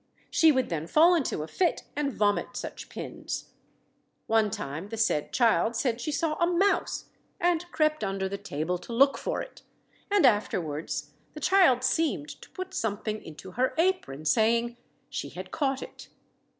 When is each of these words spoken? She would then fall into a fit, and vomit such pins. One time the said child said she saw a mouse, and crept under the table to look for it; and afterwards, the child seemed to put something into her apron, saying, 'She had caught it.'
She 0.31 0.51
would 0.51 0.69
then 0.69 0.87
fall 0.87 1.13
into 1.13 1.43
a 1.43 1.47
fit, 1.47 1.83
and 1.95 2.11
vomit 2.11 2.57
such 2.57 2.89
pins. 2.89 3.49
One 4.25 4.49
time 4.49 4.87
the 4.89 4.97
said 4.97 5.31
child 5.31 5.75
said 5.75 6.01
she 6.01 6.11
saw 6.11 6.33
a 6.39 6.47
mouse, 6.47 7.09
and 7.39 7.71
crept 7.71 8.03
under 8.03 8.27
the 8.27 8.39
table 8.39 8.79
to 8.79 8.93
look 8.93 9.15
for 9.15 9.43
it; 9.43 9.61
and 10.09 10.25
afterwards, 10.25 11.11
the 11.35 11.39
child 11.39 11.83
seemed 11.83 12.29
to 12.41 12.49
put 12.49 12.73
something 12.73 13.23
into 13.23 13.51
her 13.51 13.75
apron, 13.77 14.25
saying, 14.25 14.75
'She 15.11 15.29
had 15.29 15.51
caught 15.51 15.83
it.' 15.83 16.07